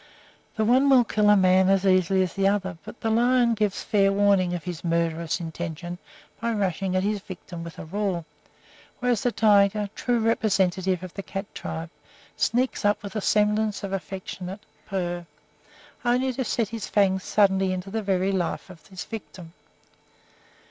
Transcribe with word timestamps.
The 0.55 0.65
one 0.65 0.89
will 0.89 1.03
kill 1.03 1.29
a 1.29 1.37
man 1.37 1.69
as 1.69 1.85
easily 1.85 2.23
as 2.23 2.33
the 2.33 2.47
other, 2.47 2.75
but 2.83 3.01
the 3.01 3.11
lion 3.11 3.53
gives 3.53 3.83
fair 3.83 4.11
warning 4.11 4.55
of 4.55 4.63
his 4.63 4.83
murderous 4.83 5.39
intention 5.39 5.99
by 6.41 6.53
rushing 6.53 6.95
at 6.95 7.03
his 7.03 7.19
victim 7.19 7.63
with 7.63 7.77
a 7.77 7.85
roar, 7.85 8.25
whereas 8.97 9.21
the 9.21 9.31
tiger, 9.31 9.91
true 9.93 10.17
representative 10.19 11.03
of 11.03 11.13
the 11.13 11.21
cat 11.21 11.45
tribe, 11.53 11.91
sneaks 12.35 12.83
up 12.83 13.03
with 13.03 13.23
semblance 13.23 13.83
of 13.83 13.93
affectionate 13.93 14.61
purr, 14.87 15.27
only 16.03 16.33
to 16.33 16.43
set 16.43 16.69
his 16.69 16.87
fangs 16.87 17.23
suddenly 17.23 17.71
into 17.71 17.91
the 17.91 18.01
very 18.01 18.31
life 18.31 18.71
of 18.71 18.87
his 18.87 19.03
victim. 19.03 19.53